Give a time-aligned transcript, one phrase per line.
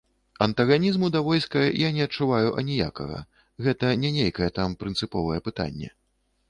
[0.43, 3.19] Антаганізму да войска я не адчуваю аніякага,
[3.67, 5.89] гэта не нейкае там прынцыповае пытанне.